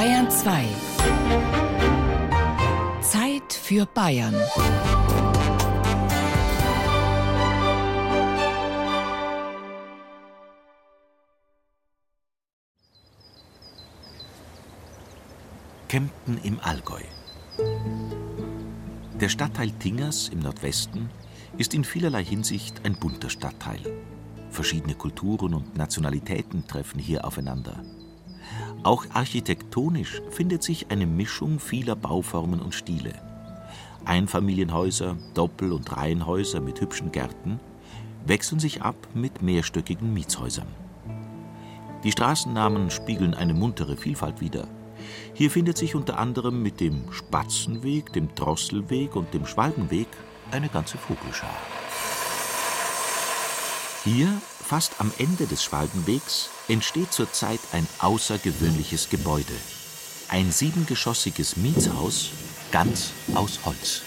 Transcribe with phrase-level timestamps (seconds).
[0.00, 0.64] Bayern 2.
[3.02, 4.34] Zeit für Bayern.
[15.88, 17.02] Kempten im Allgäu.
[19.20, 21.10] Der Stadtteil Tingers im Nordwesten
[21.58, 23.80] ist in vielerlei Hinsicht ein bunter Stadtteil.
[24.48, 27.84] Verschiedene Kulturen und Nationalitäten treffen hier aufeinander.
[28.82, 33.12] Auch architektonisch findet sich eine Mischung vieler Bauformen und Stile.
[34.06, 37.60] Einfamilienhäuser, Doppel- und Reihenhäuser mit hübschen Gärten
[38.24, 40.68] wechseln sich ab mit mehrstöckigen Mietshäusern.
[42.04, 44.66] Die Straßennamen spiegeln eine muntere Vielfalt wider.
[45.34, 50.08] Hier findet sich unter anderem mit dem Spatzenweg, dem Drosselweg und dem Schwalbenweg
[50.50, 51.54] eine ganze Vogelschar.
[54.04, 54.28] Hier,
[54.62, 59.52] fast am Ende des Schwalbenwegs, entsteht zurzeit ein außergewöhnliches Gebäude.
[60.28, 62.30] Ein siebengeschossiges Mietshaus,
[62.70, 64.02] ganz aus Holz.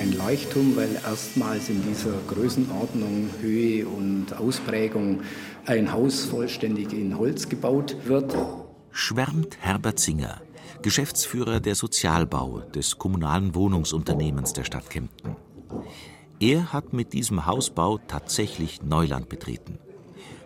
[0.00, 5.22] Ein Leuchtturm, weil erstmals in dieser Größenordnung, Höhe und Ausprägung
[5.66, 8.34] ein Haus vollständig in Holz gebaut wird
[8.98, 10.40] schwärmt Herbert Singer,
[10.82, 15.36] Geschäftsführer der Sozialbau des kommunalen Wohnungsunternehmens der Stadt Kempten.
[16.40, 19.78] Er hat mit diesem Hausbau tatsächlich Neuland betreten.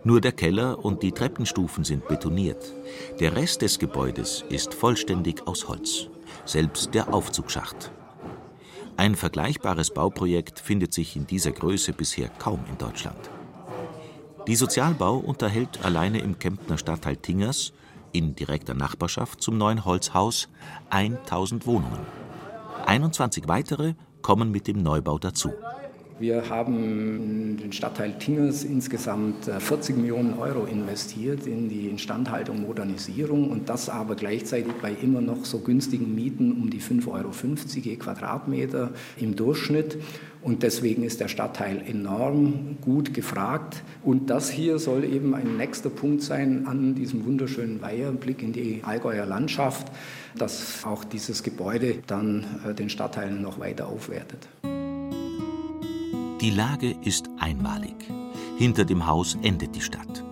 [0.04, 2.72] Nur der Keller und die Treppenstufen sind betoniert.
[3.20, 6.08] Der Rest des Gebäudes ist vollständig aus Holz,
[6.46, 7.92] selbst der Aufzugsschacht.
[8.96, 13.30] Ein vergleichbares Bauprojekt findet sich in dieser Größe bisher kaum in Deutschland.
[14.46, 17.74] Die Sozialbau unterhält alleine im Kemptner Stadtteil Tingers
[18.12, 20.48] in direkter Nachbarschaft zum neuen Holzhaus
[20.88, 22.00] 1000 Wohnungen.
[22.86, 25.52] 21 weitere kommen mit dem Neubau dazu.
[26.22, 33.50] Wir haben den Stadtteil Tingers insgesamt 40 äh, Millionen Euro investiert in die Instandhaltung, Modernisierung
[33.50, 37.32] und das aber gleichzeitig bei immer noch so günstigen Mieten um die 5,50 Euro
[37.74, 39.98] je Quadratmeter im Durchschnitt.
[40.42, 43.82] Und deswegen ist der Stadtteil enorm gut gefragt.
[44.04, 48.82] Und das hier soll eben ein nächster Punkt sein an diesem wunderschönen Weiherblick in die
[48.84, 49.88] Allgäuer Landschaft,
[50.38, 54.46] dass auch dieses Gebäude dann äh, den Stadtteil noch weiter aufwertet.
[56.42, 57.94] Die Lage ist einmalig.
[58.58, 60.24] Hinter dem Haus endet die Stadt.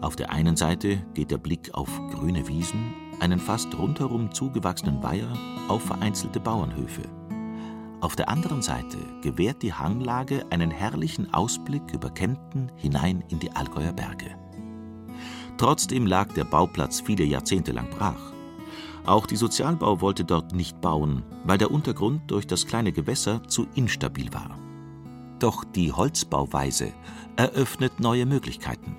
[0.00, 5.32] Auf der einen Seite geht der Blick auf grüne Wiesen, einen fast rundherum zugewachsenen Weiher,
[5.66, 7.02] auf vereinzelte Bauernhöfe.
[8.00, 13.50] Auf der anderen Seite gewährt die Hanglage einen herrlichen Ausblick über Kempten hinein in die
[13.50, 14.36] Allgäuer Berge.
[15.58, 18.32] Trotzdem lag der Bauplatz viele Jahrzehnte lang brach.
[19.04, 23.66] Auch die Sozialbau wollte dort nicht bauen, weil der Untergrund durch das kleine Gewässer zu
[23.74, 24.56] instabil war.
[25.38, 26.92] Doch die Holzbauweise
[27.36, 28.96] eröffnet neue Möglichkeiten.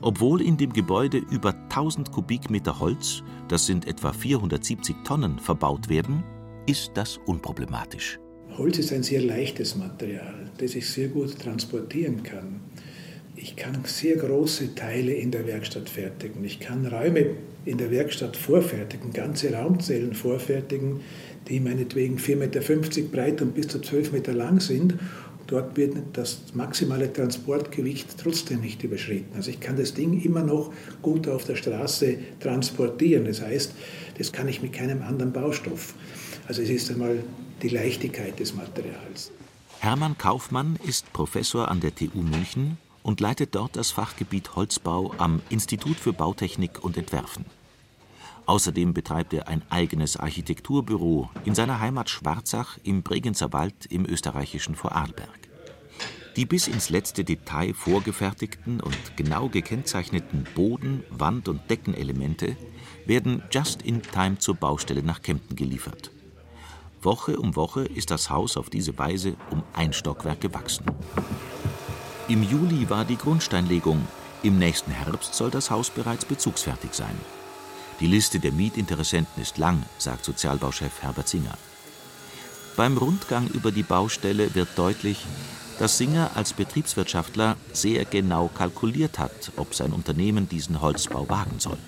[0.00, 6.22] Obwohl in dem Gebäude über 1000 Kubikmeter Holz, das sind etwa 470 Tonnen, verbaut werden,
[6.66, 8.18] ist das unproblematisch.
[8.58, 12.60] Holz ist ein sehr leichtes Material, das ich sehr gut transportieren kann.
[13.36, 16.42] Ich kann sehr große Teile in der Werkstatt fertigen.
[16.44, 21.00] Ich kann Räume in der Werkstatt vorfertigen, ganze Raumzellen vorfertigen,
[21.48, 22.60] die meinetwegen 4,50 Meter
[23.12, 24.94] breit und bis zu 12 Meter lang sind
[25.46, 29.36] Dort wird das maximale Transportgewicht trotzdem nicht überschritten.
[29.36, 33.26] Also ich kann das Ding immer noch gut auf der Straße transportieren.
[33.26, 33.72] Das heißt,
[34.18, 35.94] das kann ich mit keinem anderen Baustoff.
[36.48, 37.22] Also es ist einmal
[37.62, 39.30] die Leichtigkeit des Materials.
[39.78, 45.40] Hermann Kaufmann ist Professor an der TU München und leitet dort das Fachgebiet Holzbau am
[45.48, 47.44] Institut für Bautechnik und Entwerfen.
[48.46, 54.76] Außerdem betreibt er ein eigenes Architekturbüro in seiner Heimat Schwarzach im Bregenzer Wald im österreichischen
[54.76, 55.28] Vorarlberg.
[56.36, 62.56] Die bis ins letzte Detail vorgefertigten und genau gekennzeichneten Boden-, Wand- und Deckenelemente
[63.04, 66.10] werden just in time zur Baustelle nach Kempten geliefert.
[67.02, 70.84] Woche um Woche ist das Haus auf diese Weise um ein Stockwerk gewachsen.
[72.28, 74.06] Im Juli war die Grundsteinlegung.
[74.42, 77.16] Im nächsten Herbst soll das Haus bereits bezugsfertig sein.
[77.98, 81.56] Die Liste der Mietinteressenten ist lang, sagt Sozialbauchef Herbert Singer.
[82.76, 85.24] Beim Rundgang über die Baustelle wird deutlich,
[85.78, 91.78] dass Singer als Betriebswirtschaftler sehr genau kalkuliert hat, ob sein Unternehmen diesen Holzbau wagen soll.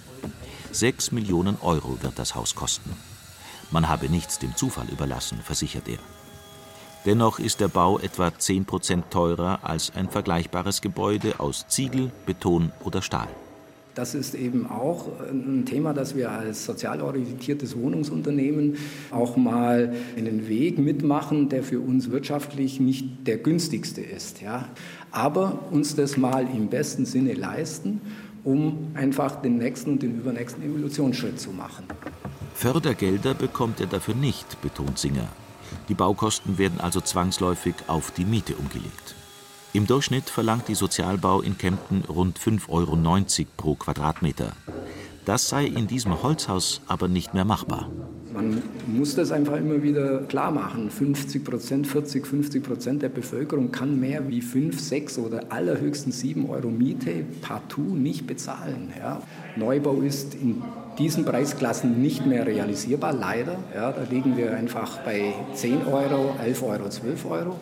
[0.73, 2.97] Sechs Millionen Euro wird das Haus kosten.
[3.71, 5.99] Man habe nichts dem Zufall überlassen, versichert er.
[7.05, 12.73] Dennoch ist der Bau etwa 10 Prozent teurer als ein vergleichbares Gebäude aus Ziegel, Beton
[12.83, 13.29] oder Stahl.
[13.99, 18.77] Das ist eben auch ein Thema, dass wir als sozial orientiertes Wohnungsunternehmen
[19.11, 24.41] auch mal einen Weg mitmachen, der für uns wirtschaftlich nicht der günstigste ist.
[24.41, 24.69] Ja.
[25.11, 28.01] Aber uns das mal im besten Sinne leisten,
[28.45, 31.85] um einfach den nächsten und den übernächsten Evolutionsschritt zu machen.
[32.55, 35.27] Fördergelder bekommt er dafür nicht, betont Singer.
[35.89, 39.17] Die Baukosten werden also zwangsläufig auf die Miete umgelegt.
[39.79, 42.97] Im Durchschnitt verlangt die Sozialbau in Kempten rund 5,90 Euro
[43.57, 44.51] pro Quadratmeter.
[45.25, 47.89] Das sei in diesem Holzhaus aber nicht mehr machbar.
[48.35, 50.91] Man muss das einfach immer wieder klar machen.
[50.91, 56.51] 50 Prozent, 40, 50 Prozent der Bevölkerung kann mehr wie 5, 6 oder allerhöchstens 7
[56.51, 58.93] Euro Miete partout nicht bezahlen.
[58.99, 59.23] Ja.
[59.55, 60.61] Neubau ist in
[60.99, 63.61] diesen Preisklassen nicht mehr realisierbar, leider.
[63.73, 67.61] Ja, da liegen wir einfach bei 10 Euro, 11 Euro, 12 Euro.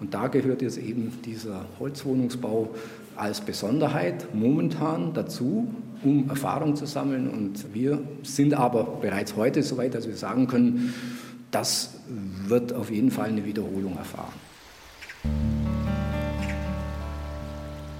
[0.00, 2.70] Und da gehört jetzt eben dieser Holzwohnungsbau
[3.16, 5.68] als Besonderheit momentan dazu,
[6.02, 7.28] um Erfahrung zu sammeln.
[7.28, 10.94] Und wir sind aber bereits heute so weit, dass wir sagen können,
[11.50, 11.94] das
[12.46, 14.32] wird auf jeden Fall eine Wiederholung erfahren.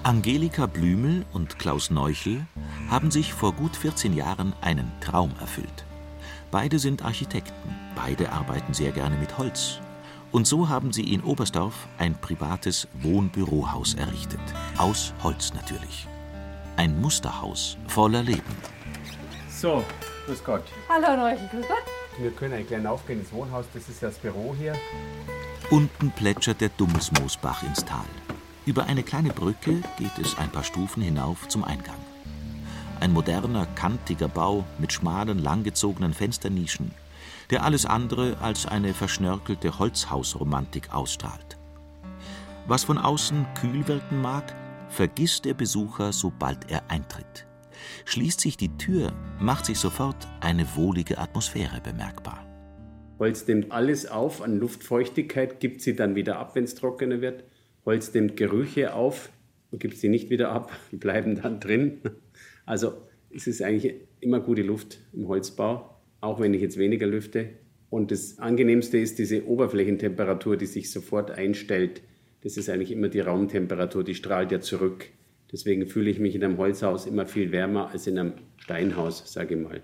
[0.02, 2.46] Angelika Blümel und Klaus Neuchel
[2.90, 5.86] haben sich vor gut 14 Jahren einen Traum erfüllt.
[6.50, 9.80] Beide sind Architekten, beide arbeiten sehr gerne mit Holz.
[10.34, 14.40] Und so haben sie in Oberstdorf ein privates Wohnbürohaus errichtet.
[14.78, 16.08] Aus Holz natürlich.
[16.76, 18.42] Ein Musterhaus voller Leben.
[19.48, 19.84] So,
[20.26, 20.64] grüß Gott.
[20.88, 21.84] Hallo Neuchel, grüß Gott.
[22.18, 24.74] Wir können eigentlich gleich aufgehen ins Wohnhaus, das ist ja das Büro hier.
[25.70, 28.04] Unten plätschert der Dummesmoosbach ins Tal.
[28.66, 31.94] Über eine kleine Brücke geht es ein paar Stufen hinauf zum Eingang.
[32.98, 36.90] Ein moderner, kantiger Bau mit schmalen, langgezogenen Fensternischen,
[37.50, 41.58] der alles andere als eine verschnörkelte Holzhausromantik ausstrahlt.
[42.66, 44.54] Was von außen kühl wirken mag,
[44.88, 47.46] vergisst der Besucher, sobald er eintritt.
[48.04, 52.46] Schließt sich die Tür, macht sich sofort eine wohlige Atmosphäre bemerkbar.
[53.18, 57.44] Holz nimmt alles auf an Luftfeuchtigkeit, gibt sie dann wieder ab, wenn es trockener wird.
[57.84, 59.30] Holz nimmt Gerüche auf
[59.70, 62.00] und gibt sie nicht wieder ab, die bleiben dann drin.
[62.66, 62.94] Also
[63.30, 65.93] es ist eigentlich immer gute Luft im Holzbau,
[66.24, 67.50] auch wenn ich jetzt weniger lüfte.
[67.90, 72.02] Und das Angenehmste ist diese Oberflächentemperatur, die sich sofort einstellt.
[72.42, 75.06] Das ist eigentlich immer die Raumtemperatur, die strahlt ja zurück.
[75.52, 79.54] Deswegen fühle ich mich in einem Holzhaus immer viel wärmer als in einem Steinhaus, sage
[79.54, 79.82] ich mal.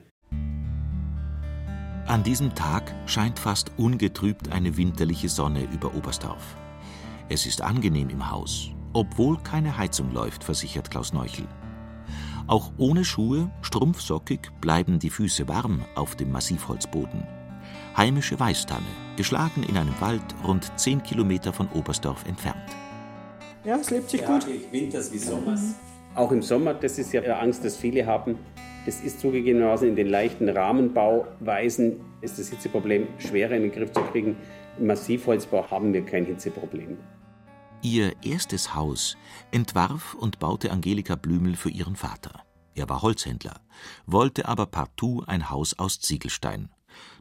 [2.06, 6.56] An diesem Tag scheint fast ungetrübt eine winterliche Sonne über Oberstdorf.
[7.28, 11.46] Es ist angenehm im Haus, obwohl keine Heizung läuft, versichert Klaus Neuchel.
[12.50, 17.24] Auch ohne Schuhe, strumpfsockig, bleiben die Füße warm auf dem Massivholzboden.
[17.96, 22.58] Heimische Weißtanne, geschlagen in einem Wald rund 10 Kilometer von Oberstdorf entfernt.
[23.62, 24.48] Ja, es lebt sich gut.
[24.72, 25.76] Winters wie Sommers.
[26.16, 28.36] Auch im Sommer, das ist ja Angst, dass viele haben.
[28.84, 34.00] Das ist zugegebenermaßen in den leichten Rahmenbauweisen ist das Hitzeproblem schwerer in den Griff zu
[34.00, 34.34] kriegen.
[34.76, 36.98] Im Massivholzbau haben wir kein Hitzeproblem.
[37.82, 39.16] Ihr erstes Haus
[39.52, 42.44] entwarf und baute Angelika Blümel für ihren Vater.
[42.74, 43.62] Er war Holzhändler,
[44.04, 46.68] wollte aber partout ein Haus aus Ziegelstein.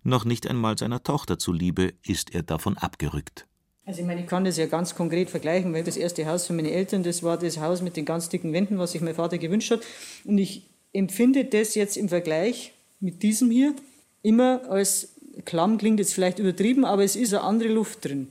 [0.03, 3.47] Noch nicht einmal seiner Tochter zuliebe ist er davon abgerückt.
[3.85, 6.53] Also ich meine, ich kann das ja ganz konkret vergleichen, weil das erste Haus für
[6.53, 9.37] meine Eltern, das war das Haus mit den ganz dicken Wänden, was sich mein Vater
[9.37, 9.81] gewünscht hat.
[10.25, 13.75] Und ich empfinde das jetzt im Vergleich mit diesem hier
[14.23, 15.15] immer als
[15.45, 18.27] klamm klingt jetzt vielleicht übertrieben, aber es ist eine andere Luft drin.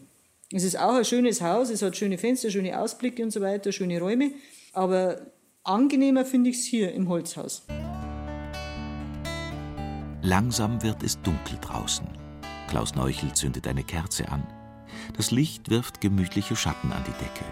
[0.51, 3.71] Es ist auch ein schönes Haus, es hat schöne Fenster, schöne Ausblicke und so weiter,
[3.71, 4.31] schöne Räume.
[4.73, 5.21] Aber
[5.63, 7.67] angenehmer finde ich es hier im Holzhaus.
[10.23, 12.07] Langsam wird es dunkel draußen.
[12.67, 14.43] Klaus Neuchel zündet eine Kerze an.
[15.19, 17.45] Das Licht wirft gemütliche Schatten an die Decke.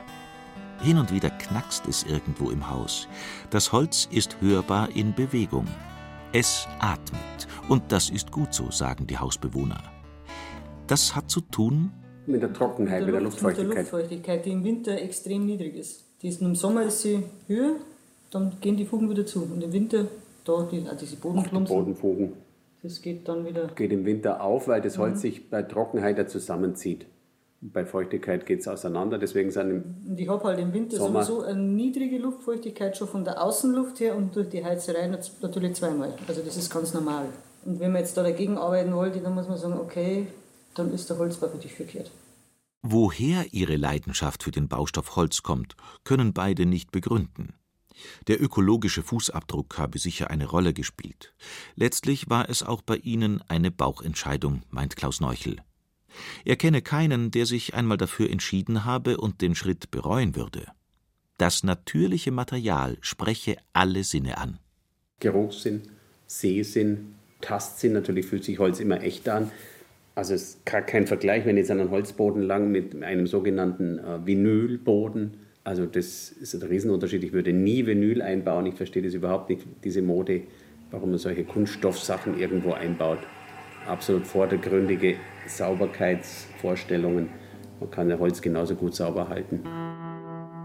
[0.83, 3.09] Hin und wieder knackst es irgendwo im Haus.
[3.51, 5.67] Das Holz ist hörbar in Bewegung.
[6.33, 7.47] Es atmet.
[7.69, 9.83] Und das ist gut so, sagen die Hausbewohner.
[10.87, 11.93] Das hat zu tun
[12.29, 13.69] mit der Trockenheit, mit der, Luft, mit der Luftfeuchtigkeit.
[13.69, 16.05] Mit der Luftfeuchtigkeit, die im Winter extrem niedrig ist.
[16.23, 17.77] Die ist, Im Sommer ist sie höher,
[18.31, 19.43] dann gehen die Fugen wieder zu.
[19.43, 20.07] Und im Winter,
[20.45, 22.33] da die, also diese Bodenklumpen, Bodenfugen.
[22.83, 23.69] das geht dann wieder.
[23.75, 25.21] Geht im Winter auf, weil das Holz mhm.
[25.21, 27.07] sich bei Trockenheit ja zusammenzieht.
[27.61, 31.25] Bei Feuchtigkeit geht es auseinander, deswegen sind im Und ich habe halt im Winter Sommer
[31.25, 36.13] sowieso eine niedrige Luftfeuchtigkeit schon von der Außenluft her und durch die Heizerei natürlich zweimal.
[36.29, 37.27] Also das ist ganz normal.
[37.65, 40.27] Und wenn man jetzt da dagegen arbeiten wollte, dann muss man sagen, okay,
[40.77, 42.11] dann ist der Holzbau für dich verkehrt.
[42.83, 47.55] Woher ihre Leidenschaft für den Baustoff Holz kommt, können beide nicht begründen.
[48.29, 51.35] Der ökologische Fußabdruck habe sicher eine Rolle gespielt.
[51.75, 55.57] Letztlich war es auch bei ihnen eine Bauchentscheidung, meint Klaus Neuchel.
[56.45, 60.67] Er kenne keinen, der sich einmal dafür entschieden habe und den Schritt bereuen würde.
[61.39, 64.59] Das natürliche Material spreche alle Sinne an.
[65.21, 65.83] Geruchssinn,
[66.27, 69.51] Sehsinn, Tastsinn, natürlich fühlt sich Holz immer echt an.
[70.17, 74.27] Also es ist kein Vergleich, wenn jetzt an einem Holzboden lang mit einem sogenannten äh,
[74.27, 75.35] Vinylboden.
[75.63, 77.23] Also das ist ein Riesenunterschied.
[77.23, 78.65] Ich würde nie Vinyl einbauen.
[78.65, 80.45] Ich verstehe das überhaupt nicht, diese Mode,
[80.91, 83.19] warum man solche Kunststoffsachen irgendwo einbaut.
[83.87, 87.29] absolut vordergründige Sauberkeitsvorstellungen.
[87.79, 89.61] Man kann ja Holz genauso gut sauber halten.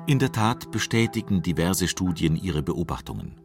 [0.07, 3.35] In der Tat bestätigen diverse Studien ihre Beobachtungen.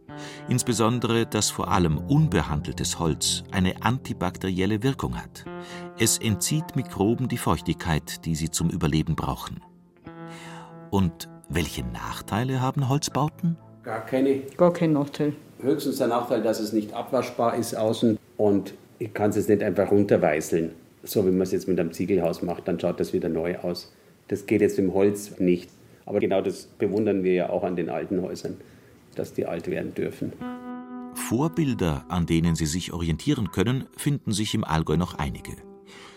[0.48, 5.44] Insbesondere, dass vor allem unbehandeltes Holz eine antibakterielle Wirkung hat.
[5.98, 9.60] Es entzieht Mikroben die Feuchtigkeit, die sie zum Überleben brauchen.
[10.90, 13.56] Und welche Nachteile haben Holzbauten?
[13.82, 14.40] Gar keine.
[14.56, 15.32] Gar kein Nachteil.
[15.60, 19.90] Höchstens der Nachteil, dass es nicht abwaschbar ist außen und ich kann es nicht einfach
[19.90, 20.72] runterweißeln.
[21.02, 23.92] So wie man es jetzt mit einem Ziegelhaus macht, dann schaut das wieder neu aus.
[24.28, 25.70] Das geht jetzt im Holz nicht.
[26.04, 28.56] Aber genau das bewundern wir ja auch an den alten Häusern,
[29.16, 30.32] dass die alt werden dürfen.
[31.14, 35.52] Vorbilder, an denen sie sich orientieren können, finden sich im Allgäu noch einige.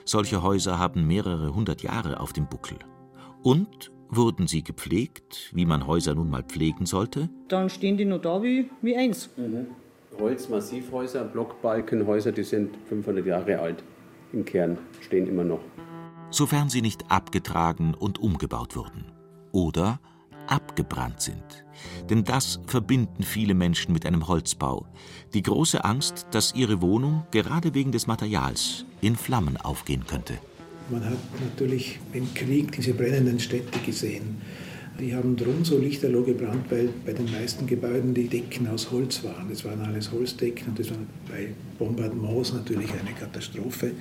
[0.05, 2.77] Solche Häuser haben mehrere hundert Jahre auf dem Buckel.
[3.43, 7.29] Und wurden sie gepflegt, wie man Häuser nun mal pflegen sollte?
[7.47, 9.29] Dann stehen die noch da wie, wie eins.
[9.37, 9.67] Mhm.
[10.19, 13.83] Holzmassivhäuser, Blockbalkenhäuser, die sind 500 Jahre alt.
[14.33, 15.61] Im Kern stehen immer noch.
[16.31, 19.05] Sofern sie nicht abgetragen und umgebaut wurden
[19.51, 19.99] oder
[20.49, 21.65] abgebrannt sind.
[22.09, 24.85] Denn das verbinden viele Menschen mit einem Holzbau.
[25.33, 30.37] Die große Angst, dass ihre Wohnung gerade wegen des Materials in Flammen aufgehen könnte.
[30.89, 34.41] Man hat natürlich im Krieg diese brennenden Städte gesehen.
[34.99, 39.23] Die haben drum so lichterloh gebrannt, weil bei den meisten Gebäuden die Decken aus Holz
[39.23, 39.47] waren.
[39.49, 40.97] Das waren alles Holzdecken und das war
[41.29, 43.91] bei Bombardements natürlich eine Katastrophe.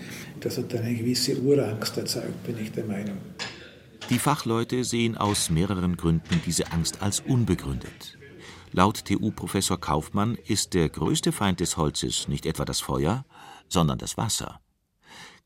[0.41, 3.19] Das hat eine gewisse Urangst erzeugt, bin ich der Meinung.
[4.11, 8.17] Die Fachleute sehen aus mehreren Gründen diese Angst als unbegründet.
[8.73, 13.27] Laut TU-Professor Kaufmann ist der größte Feind des Holzes nicht etwa das Feuer,
[13.69, 14.61] sondern das Wasser.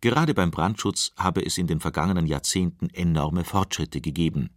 [0.00, 4.50] Gerade beim Brandschutz habe es in den vergangenen Jahrzehnten enorme Fortschritte gegeben.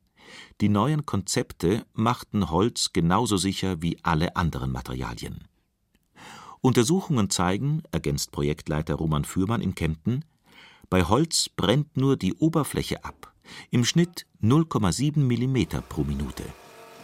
[0.61, 5.47] Die neuen Konzepte machten Holz genauso sicher wie alle anderen Materialien.
[6.61, 10.25] Untersuchungen zeigen, ergänzt Projektleiter Roman Fürmann in Kempten,
[10.91, 13.34] bei Holz brennt nur die Oberfläche ab
[13.71, 16.43] im Schnitt 0,7 mm pro Minute.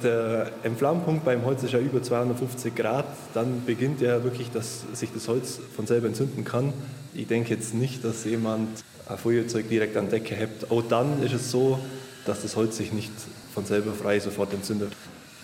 [0.03, 3.05] Der Entflammpunkt beim Holz ist ja über 250 Grad.
[3.33, 6.73] Dann beginnt ja wirklich, dass sich das Holz von selber entzünden kann.
[7.13, 10.71] Ich denke jetzt nicht, dass jemand ein Feuerzeug direkt an Decke hebt.
[10.71, 11.77] Auch dann ist es so,
[12.25, 13.11] dass das Holz sich nicht
[13.53, 14.91] von selber frei sofort entzündet.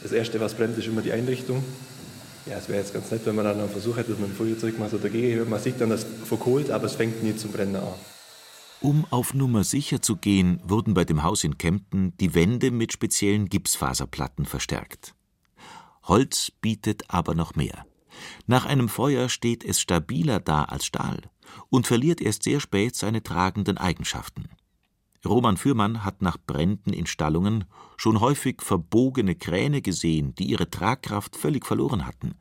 [0.02, 1.64] Das Erste, was brennt, ist immer die Einrichtung.
[2.46, 4.80] Ja, es wäre jetzt ganz nett, wenn man dann einen Versuch hätte, man ein Feuerzeug
[4.80, 5.50] mal so dagegen hört.
[5.50, 7.94] Man sieht dann, dass es verkohlt, aber es fängt nie zum Brennen an.
[8.80, 12.94] Um auf Nummer sicher zu gehen, wurden bei dem Haus in Kempten die Wände mit
[12.94, 15.16] speziellen Gipsfaserplatten verstärkt.
[16.04, 17.86] Holz bietet aber noch mehr.
[18.46, 21.22] Nach einem Feuer steht es stabiler da als Stahl
[21.70, 24.50] und verliert erst sehr spät seine tragenden Eigenschaften.
[25.26, 27.66] Roman Fürmann hat nach Bränden in Stallungen
[27.98, 32.36] schon häufig verbogene Kräne gesehen, die ihre Tragkraft völlig verloren hatten.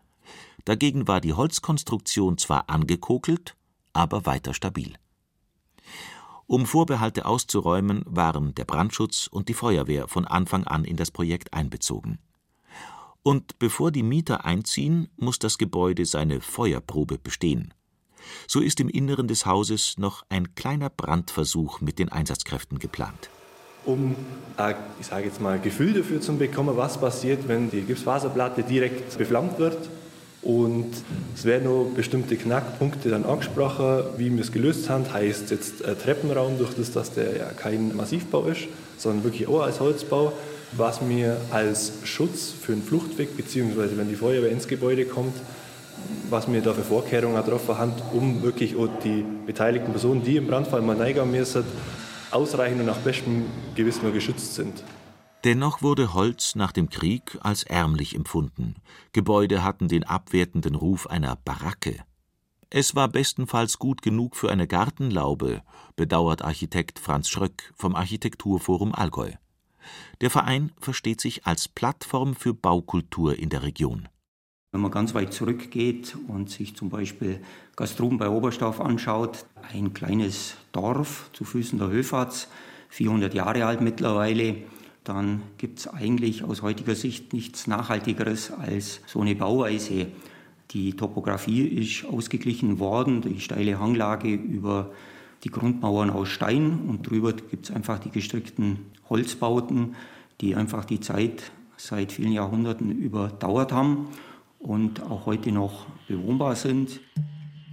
[0.66, 3.56] Dagegen war die Holzkonstruktion zwar angekokelt,
[3.92, 4.96] aber weiter stabil.
[6.48, 11.52] Um Vorbehalte auszuräumen, waren der Brandschutz und die Feuerwehr von Anfang an in das Projekt
[11.52, 12.18] einbezogen.
[13.24, 17.74] Und bevor die Mieter einziehen, muss das Gebäude seine Feuerprobe bestehen.
[18.46, 23.28] So ist im Inneren des Hauses noch ein kleiner Brandversuch mit den Einsatzkräften geplant.
[23.84, 24.14] Um,
[25.00, 29.58] ich sage jetzt mal, Gefühl dafür zu bekommen, was passiert, wenn die Gipsfaserplatte direkt beflammt
[29.58, 29.88] wird,
[30.46, 30.86] und
[31.34, 35.12] es werden noch bestimmte Knackpunkte dann angesprochen, wie wir es gelöst haben.
[35.12, 39.62] Heißt jetzt äh, Treppenraum, durch das, dass der ja kein Massivbau ist, sondern wirklich auch
[39.62, 40.32] als Holzbau,
[40.72, 45.34] was mir als Schutz für den Fluchtweg, beziehungsweise wenn die Feuerwehr ins Gebäude kommt,
[46.30, 50.46] was mir da für Vorkehrungen getroffen haben, um wirklich auch die beteiligten Personen, die im
[50.46, 51.64] Brandfall mal reingehen müssen,
[52.30, 54.74] ausreichend und nach bestem Gewissen geschützt sind.
[55.46, 58.74] Dennoch wurde Holz nach dem Krieg als ärmlich empfunden.
[59.12, 62.00] Gebäude hatten den abwertenden Ruf einer Baracke.
[62.68, 65.62] Es war bestenfalls gut genug für eine Gartenlaube,
[65.94, 69.30] bedauert Architekt Franz Schröck vom Architekturforum Allgäu.
[70.20, 74.08] Der Verein versteht sich als Plattform für Baukultur in der Region.
[74.72, 77.40] Wenn man ganz weit zurückgeht und sich zum Beispiel
[77.76, 82.48] Gastruben bei Oberstauf anschaut, ein kleines Dorf zu Füßen der Höfatz,
[82.88, 84.64] 400 Jahre alt mittlerweile,
[85.08, 90.08] dann gibt es eigentlich aus heutiger Sicht nichts Nachhaltigeres als so eine Bauweise.
[90.72, 94.90] Die Topografie ist ausgeglichen worden, die steile Hanglage über
[95.44, 99.94] die Grundmauern aus Stein und drüber gibt es einfach die gestrickten Holzbauten,
[100.40, 104.08] die einfach die Zeit seit vielen Jahrhunderten überdauert haben
[104.58, 107.00] und auch heute noch bewohnbar sind.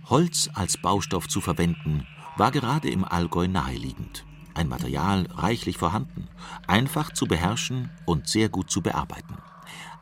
[0.05, 2.05] Holz als Baustoff zu verwenden,
[2.37, 4.23] war gerade im Allgäu naheliegend
[4.55, 6.27] ein Material reichlich vorhanden,
[6.67, 9.37] einfach zu beherrschen und sehr gut zu bearbeiten.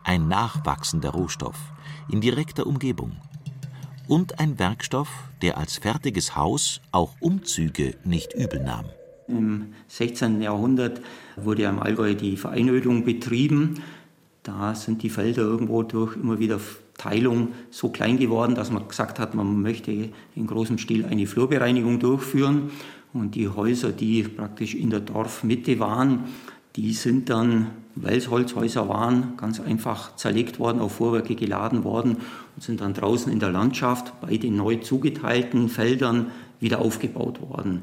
[0.03, 1.57] Ein nachwachsender Rohstoff
[2.09, 3.17] in direkter Umgebung.
[4.07, 5.07] und ein Werkstoff,
[5.41, 8.85] der als fertiges Haus auch Umzüge nicht übel nahm.
[9.29, 10.41] Im 16.
[10.41, 11.01] Jahrhundert
[11.37, 13.81] wurde im Allgäu die Vereinödung betrieben.
[14.43, 16.59] Da sind die Felder irgendwo durch immer wieder
[16.97, 21.99] Teilung so klein geworden, dass man gesagt hat, man möchte in großem Stil eine Flurbereinigung
[21.99, 22.71] durchführen.
[23.13, 26.25] Und die Häuser, die praktisch in der Dorfmitte waren,
[26.75, 32.17] die sind dann, weil es Holzhäuser waren, ganz einfach zerlegt worden, auf Vorwerke geladen worden
[32.55, 36.27] und sind dann draußen in der Landschaft bei den neu zugeteilten Feldern
[36.61, 37.81] wieder aufgebaut worden.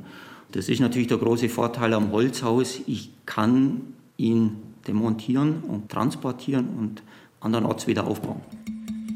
[0.52, 2.80] Das ist natürlich der große Vorteil am Holzhaus.
[2.87, 3.82] Ich kann
[4.16, 4.56] ihn
[4.87, 7.02] demontieren und transportieren und
[7.40, 8.40] andernorts wieder aufbauen.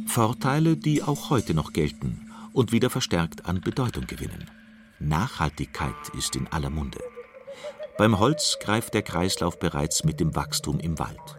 [0.07, 4.45] Vorteile, die auch heute noch gelten und wieder verstärkt an Bedeutung gewinnen.
[5.09, 7.01] Nachhaltigkeit ist in aller Munde.
[7.99, 11.39] Beim Holz greift der Kreislauf bereits mit dem Wachstum im Wald.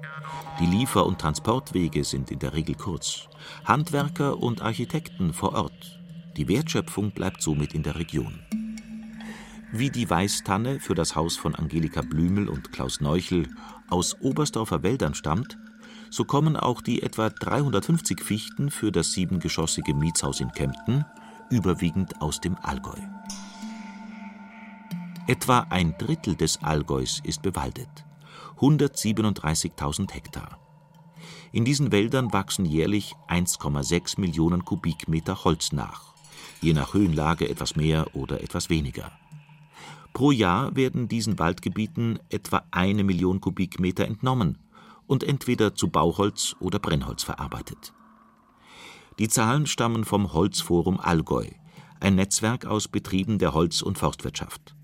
[0.59, 3.27] Die Liefer- und Transportwege sind in der Regel kurz.
[3.65, 5.99] Handwerker und Architekten vor Ort.
[6.37, 8.39] Die Wertschöpfung bleibt somit in der Region.
[9.71, 13.47] Wie die Weißtanne für das Haus von Angelika Blümel und Klaus Neuchel
[13.89, 15.57] aus Oberstdorfer Wäldern stammt,
[16.11, 21.05] so kommen auch die etwa 350 Fichten für das siebengeschossige Mietshaus in Kempten
[21.49, 22.99] überwiegend aus dem Allgäu.
[25.25, 27.87] Etwa ein Drittel des Allgäus ist bewaldet,
[28.59, 30.59] 137.000 Hektar.
[31.53, 36.13] In diesen Wäldern wachsen jährlich 1,6 Millionen Kubikmeter Holz nach,
[36.59, 39.13] je nach Höhenlage etwas mehr oder etwas weniger.
[40.11, 44.57] Pro Jahr werden diesen Waldgebieten etwa eine Million Kubikmeter entnommen
[45.07, 47.93] und entweder zu Bauholz oder Brennholz verarbeitet.
[49.19, 51.47] Die Zahlen stammen vom Holzforum Allgäu,
[52.01, 54.75] ein Netzwerk aus Betrieben der Holz- und Forstwirtschaft.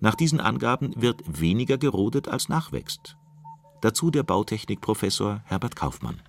[0.00, 3.16] Nach diesen Angaben wird weniger gerodet als nachwächst.
[3.80, 6.20] Dazu der Bautechnikprofessor Herbert Kaufmann.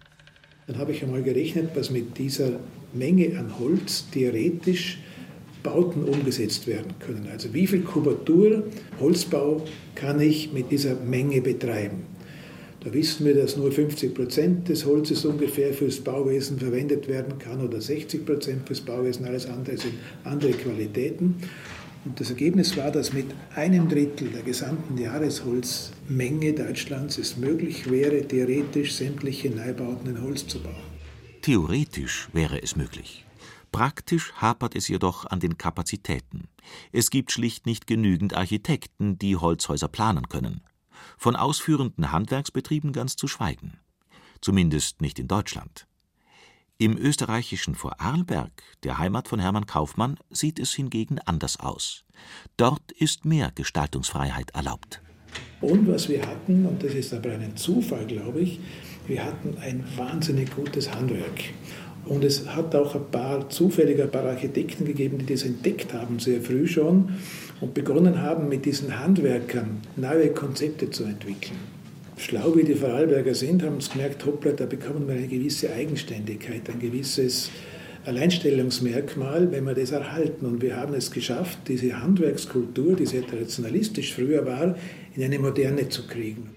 [0.67, 2.59] Dann habe ich einmal gerechnet, was mit dieser
[2.93, 4.99] Menge an Holz theoretisch
[5.61, 7.27] Bauten umgesetzt werden können.
[7.31, 8.63] Also wie viel Kubatur
[8.99, 12.03] Holzbau kann ich mit dieser Menge betreiben?
[12.85, 17.59] Da wissen wir, dass nur 50 Prozent des Holzes ungefähr fürs Bauwesen verwendet werden kann
[17.61, 21.35] oder 60 Prozent fürs Bauwesen, alles andere sind andere Qualitäten.
[22.05, 28.27] Und das Ergebnis war, dass mit einem Drittel der gesamten Jahresholzmenge Deutschlands es möglich wäre,
[28.27, 30.75] theoretisch sämtliche Neubauten in Holz zu bauen.
[31.41, 33.25] Theoretisch wäre es möglich.
[33.71, 36.47] Praktisch hapert es jedoch an den Kapazitäten.
[36.91, 40.61] Es gibt schlicht nicht genügend Architekten, die Holzhäuser planen können
[41.17, 43.79] von ausführenden Handwerksbetrieben ganz zu schweigen.
[44.41, 45.87] Zumindest nicht in Deutschland.
[46.77, 48.51] Im österreichischen Vorarlberg,
[48.83, 52.03] der Heimat von Hermann Kaufmann, sieht es hingegen anders aus.
[52.57, 55.01] Dort ist mehr Gestaltungsfreiheit erlaubt.
[55.61, 58.59] Und was wir hatten, und das ist aber ein Zufall, glaube ich,
[59.07, 61.45] wir hatten ein wahnsinnig gutes Handwerk.
[62.03, 66.19] Und es hat auch ein paar zufällige ein paar Architekten gegeben, die das entdeckt haben,
[66.19, 67.15] sehr früh schon
[67.61, 71.74] und begonnen haben, mit diesen Handwerkern neue Konzepte zu entwickeln.
[72.17, 76.69] Schlau wie die Vorarlberger sind, haben uns gemerkt, hoppla, da bekommen wir eine gewisse Eigenständigkeit,
[76.69, 77.51] ein gewisses
[78.05, 80.45] Alleinstellungsmerkmal, wenn wir das erhalten.
[80.45, 84.75] Und wir haben es geschafft, diese Handwerkskultur, die sehr traditionalistisch früher war,
[85.15, 86.51] in eine moderne zu kriegen.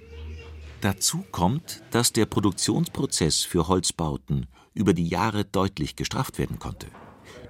[0.80, 6.86] Dazu kommt, dass der Produktionsprozess für Holzbauten über die Jahre deutlich gestrafft werden konnte.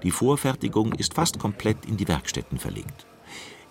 [0.02, 3.06] Die Vorfertigung ist fast komplett in die Werkstätten verlegt.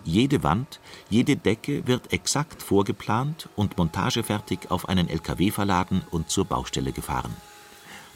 [0.04, 0.80] Jede Wand,
[1.10, 7.34] jede Decke wird exakt vorgeplant und montagefertig auf einen LKW verladen und zur Baustelle gefahren.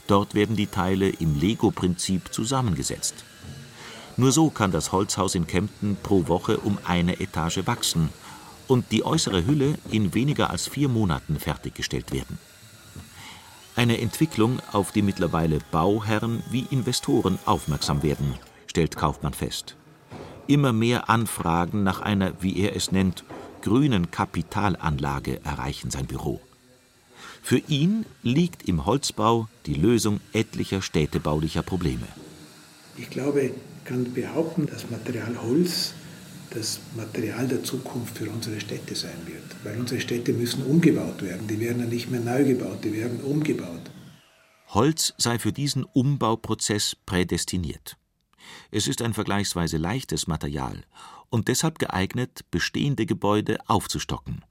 [0.07, 3.23] Dort werden die Teile im Lego-Prinzip zusammengesetzt.
[4.17, 8.09] Nur so kann das Holzhaus in Kempten pro Woche um eine Etage wachsen
[8.67, 12.37] und die äußere Hülle in weniger als vier Monaten fertiggestellt werden.
[13.75, 18.35] Eine Entwicklung, auf die mittlerweile Bauherren wie Investoren aufmerksam werden,
[18.67, 19.75] stellt Kaufmann fest.
[20.47, 23.23] Immer mehr Anfragen nach einer, wie er es nennt,
[23.61, 26.41] grünen Kapitalanlage erreichen sein Büro.
[27.41, 32.07] Für ihn liegt im Holzbau die Lösung etlicher städtebaulicher Probleme.
[32.97, 33.51] Ich glaube, ich
[33.85, 35.93] kann behaupten, das Material Holz
[36.53, 39.43] das Material der Zukunft für unsere Städte sein wird.
[39.63, 41.47] Weil unsere Städte müssen umgebaut werden.
[41.47, 43.91] Die werden ja nicht mehr neu gebaut, die werden umgebaut.
[44.69, 47.97] Holz sei für diesen Umbauprozess prädestiniert.
[48.71, 50.83] Es ist ein vergleichsweise leichtes Material
[51.29, 54.43] und deshalb geeignet, bestehende Gebäude aufzustocken.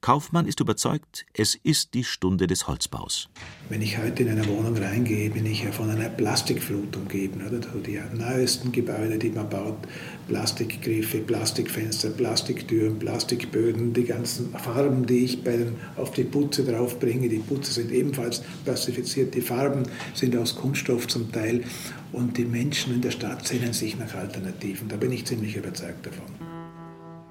[0.00, 3.28] Kaufmann ist überzeugt, es ist die Stunde des Holzbaus.
[3.68, 7.40] Wenn ich heute in eine Wohnung reingehe, bin ich ja von einer Plastikflut umgeben.
[7.46, 7.60] Oder?
[7.60, 9.78] Die neuesten Gebäude, die man baut,
[10.28, 17.28] Plastikgriffe, Plastikfenster, Plastiktüren, Plastikböden, die ganzen Farben, die ich bei den, auf die Putze draufbringe.
[17.28, 19.84] Die Putze sind ebenfalls plastifiziert, die Farben
[20.14, 21.64] sind aus Kunststoff zum Teil.
[22.12, 24.88] Und die Menschen in der Stadt sehnen sich nach Alternativen.
[24.88, 26.53] Da bin ich ziemlich überzeugt davon.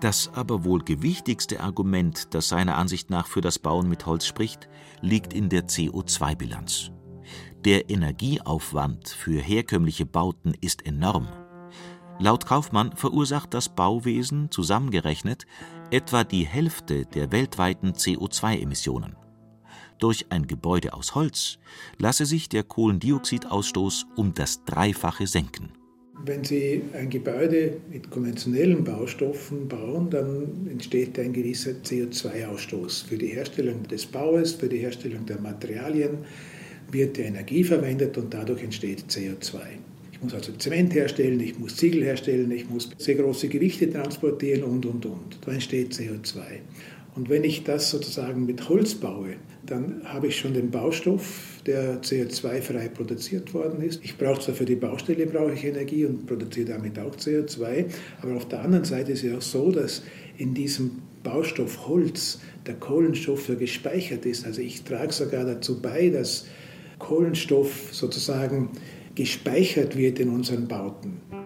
[0.04, 4.68] Das aber wohl gewichtigste Argument, das seiner Ansicht nach für das Bauen mit Holz spricht,
[5.00, 6.92] liegt in der CO2-Bilanz.
[7.64, 11.30] Der Energieaufwand für herkömmliche Bauten ist enorm.
[12.20, 15.46] Laut Kaufmann verursacht das Bauwesen zusammengerechnet
[15.90, 19.16] etwa die Hälfte der weltweiten CO2-Emissionen.
[20.00, 21.60] Durch ein Gebäude aus Holz
[21.98, 25.72] lasse sich der Kohlendioxidausstoß um das Dreifache senken.
[26.22, 33.08] Wenn Sie ein Gebäude mit konventionellen Baustoffen bauen, dann entsteht ein gewisser CO2-Ausstoß.
[33.08, 36.20] Für die Herstellung des Baues, für die Herstellung der Materialien
[36.92, 39.58] wird die Energie verwendet und dadurch entsteht CO2.
[40.12, 44.64] Ich muss also Zement herstellen, ich muss Ziegel herstellen, ich muss sehr große Gewichte transportieren
[44.64, 45.40] und, und, und.
[45.46, 46.40] Da entsteht CO2.
[47.16, 52.02] Und wenn ich das sozusagen mit Holz baue, dann habe ich schon den Baustoff, der
[52.02, 54.04] CO2-frei produziert worden ist.
[54.04, 57.86] Ich brauche zwar für die Baustelle brauche ich Energie und produziere damit auch CO2,
[58.22, 60.02] aber auf der anderen Seite ist es auch so, dass
[60.38, 64.46] in diesem Baustoff Holz der Kohlenstoff ja gespeichert ist.
[64.46, 66.46] Also ich trage sogar dazu bei, dass
[67.00, 68.70] Kohlenstoff sozusagen
[69.16, 71.43] gespeichert wird in unseren Bauten.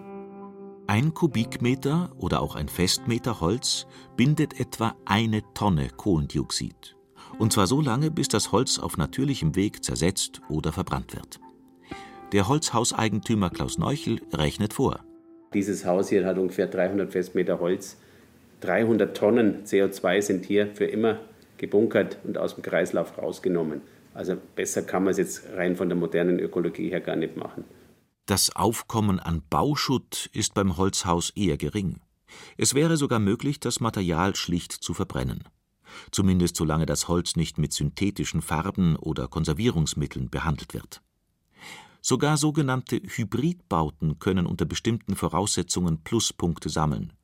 [0.98, 6.96] Ein Kubikmeter oder auch ein Festmeter Holz bindet etwa eine Tonne Kohlendioxid.
[7.38, 11.38] Und zwar so lange, bis das Holz auf natürlichem Weg zersetzt oder verbrannt wird.
[12.32, 14.98] Der Holzhauseigentümer Klaus Neuchel rechnet vor.
[15.54, 17.96] Dieses Haus hier hat ungefähr 300 Festmeter Holz.
[18.62, 21.20] 300 Tonnen CO2 sind hier für immer
[21.58, 23.82] gebunkert und aus dem Kreislauf rausgenommen.
[24.14, 27.62] Also besser kann man es jetzt rein von der modernen Ökologie her gar nicht machen.
[28.28, 32.02] Das Aufkommen an Bauschutt ist beim Holzhaus eher gering.
[32.58, 35.44] Es wäre sogar möglich, das Material schlicht zu verbrennen.
[36.10, 41.00] Zumindest solange das Holz nicht mit synthetischen Farben oder Konservierungsmitteln behandelt wird.
[42.02, 47.14] Sogar sogenannte Hybridbauten können unter bestimmten Voraussetzungen Pluspunkte sammeln.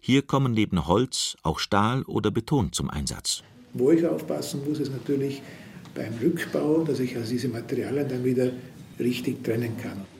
[0.00, 3.42] Hier kommen neben Holz auch Stahl oder Beton zum Einsatz.
[3.72, 5.42] Wo ich aufpassen muss, ist natürlich
[5.92, 8.52] beim Rückbau, dass ich also diese Materialien dann wieder
[9.00, 10.11] richtig trennen kann.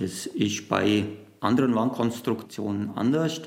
[0.00, 1.04] Das ist bei
[1.40, 3.42] anderen Wandkonstruktionen anders,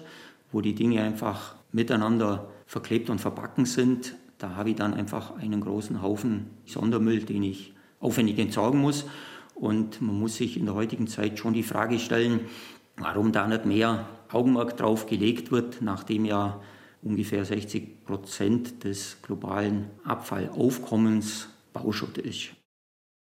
[0.52, 4.14] wo die Dinge einfach miteinander verklebt und verbacken sind.
[4.38, 9.06] Da habe ich dann einfach einen großen Haufen Sondermüll, den ich aufwendig entsorgen muss.
[9.56, 12.42] Und man muss sich in der heutigen Zeit schon die Frage stellen,
[12.98, 16.62] warum da nicht mehr Augenmerk drauf gelegt wird, nachdem ja
[17.02, 22.52] ungefähr 60 Prozent des globalen Abfallaufkommens Bauschutt ist.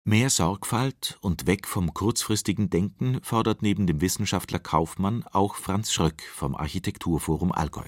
[0.06, 6.24] Mehr Sorgfalt und weg vom kurzfristigen Denken fordert neben dem Wissenschaftler Kaufmann auch Franz Schröck
[6.24, 7.88] vom Architekturforum Allgäu.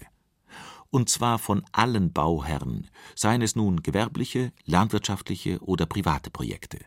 [0.91, 6.79] Und zwar von allen Bauherren, seien es nun gewerbliche, landwirtschaftliche oder private Projekte.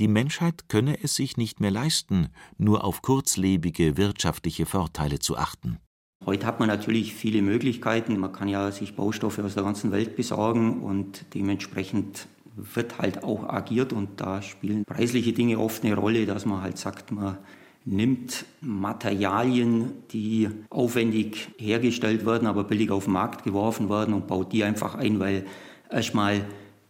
[0.00, 5.78] Die Menschheit könne es sich nicht mehr leisten, nur auf kurzlebige wirtschaftliche Vorteile zu achten.
[6.26, 8.18] Heute hat man natürlich viele Möglichkeiten.
[8.18, 13.48] Man kann ja sich Baustoffe aus der ganzen Welt besorgen und dementsprechend wird halt auch
[13.48, 17.38] agiert und da spielen preisliche Dinge oft eine Rolle, dass man halt sagt, man
[17.84, 24.52] nimmt Materialien, die aufwendig hergestellt werden, aber billig auf den Markt geworfen werden und baut
[24.52, 25.46] die einfach ein, weil
[25.90, 26.44] erstmal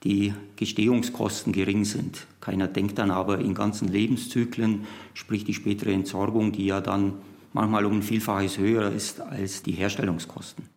[0.04, 2.26] die Gestehungskosten gering sind.
[2.40, 7.14] Keiner denkt dann aber in ganzen Lebenszyklen, sprich die spätere Entsorgung, die ja dann
[7.52, 10.71] manchmal um ein Vielfaches höher ist als die Herstellungskosten.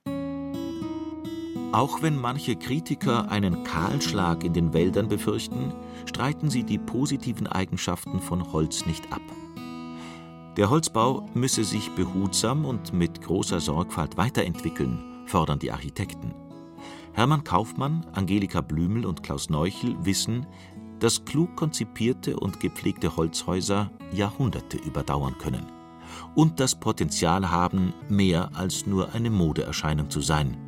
[1.76, 5.74] Auch wenn manche Kritiker einen Kahlschlag in den Wäldern befürchten,
[6.06, 9.22] streiten sie die positiven Eigenschaften von Holz nicht ab.
[10.56, 16.34] Der Holzbau müsse sich behutsam und mit großer Sorgfalt weiterentwickeln, fordern die Architekten.
[17.12, 20.48] Hermann Kaufmann, Angelika Blümel und Klaus Neuchel wissen,
[21.00, 25.66] dass klug konzipierte und gepflegte Holzhäuser Jahrhunderte überdauern können
[26.36, 30.65] und das Potenzial haben, mehr als nur eine Modeerscheinung zu sein.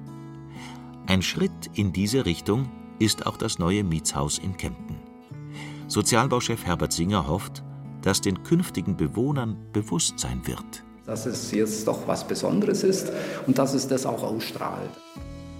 [1.10, 4.98] Ein Schritt in diese Richtung ist auch das neue Mietshaus in Kempten.
[5.88, 7.64] Sozialbauchef Herbert Singer hofft,
[8.02, 10.84] dass den künftigen Bewohnern bewusst sein wird.
[11.06, 13.10] Dass es jetzt doch was Besonderes ist
[13.48, 14.90] und dass es das auch ausstrahlt.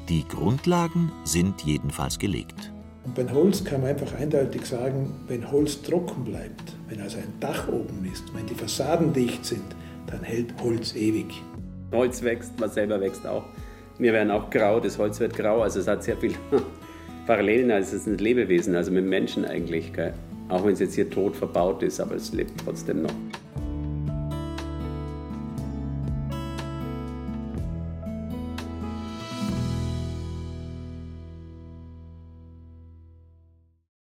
[0.10, 2.74] Die Grundlagen sind jedenfalls gelegt.
[3.06, 7.40] Und beim Holz kann man einfach eindeutig sagen, wenn Holz trocken bleibt, wenn also ein
[7.40, 9.64] Dach oben ist, wenn die Fassaden dicht sind,
[10.08, 11.42] dann hält Holz ewig.
[11.94, 13.46] Holz wächst, man selber wächst auch.
[14.00, 16.34] Wir werden auch grau, das Holz wird grau, also es hat sehr viel
[17.26, 19.92] Parallelen, also es ein Lebewesen, also mit Menschen eigentlich.
[19.92, 20.14] Gell?
[20.50, 23.14] Auch wenn es jetzt hier tot verbaut ist, aber es lebt trotzdem noch.